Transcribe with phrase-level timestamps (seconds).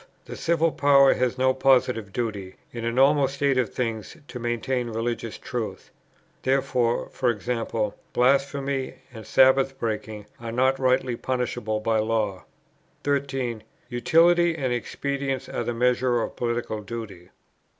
[0.25, 4.89] The civil power has no positive duty, in a normal state of things, to maintain
[4.89, 5.91] religious truth.
[6.41, 7.63] Therefore, e.g.
[8.11, 12.45] blasphemy and sabbath breaking are not rightly punishable by law.
[13.03, 13.61] 13.
[13.89, 17.29] Utility and expedience are the measure of political duty.